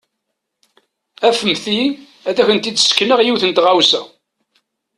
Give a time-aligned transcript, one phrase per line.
[1.27, 1.87] Anfemt-iyi
[2.29, 4.01] ad kent-id-sekneɣ yiwet n tɣawsa.